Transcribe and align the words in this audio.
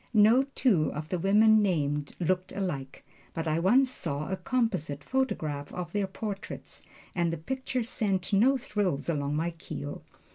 No 0.15 0.45
two 0.55 0.91
of 0.93 1.09
the 1.09 1.19
women 1.19 1.61
named 1.61 2.15
looked 2.19 2.51
alike, 2.53 3.05
but 3.35 3.47
I 3.47 3.59
once 3.59 3.91
saw 3.91 4.29
a 4.31 4.35
composite 4.37 5.03
photograph 5.03 5.71
of 5.71 5.91
their 5.91 6.07
portraits 6.07 6.81
and 7.13 7.31
the 7.31 7.37
picture 7.37 7.83
sent 7.83 8.33
no 8.33 8.57
thrills 8.57 9.07
along 9.09 9.35
my 9.35 9.51
keel. 9.51 10.01